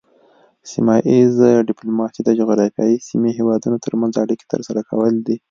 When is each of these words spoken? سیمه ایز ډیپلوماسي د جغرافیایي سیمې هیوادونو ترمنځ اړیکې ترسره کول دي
سیمه 0.71 0.95
ایز 1.11 1.35
ډیپلوماسي 1.69 2.21
د 2.23 2.29
جغرافیایي 2.39 2.97
سیمې 3.09 3.31
هیوادونو 3.39 3.77
ترمنځ 3.85 4.13
اړیکې 4.23 4.45
ترسره 4.53 4.81
کول 4.89 5.13
دي 5.27 5.35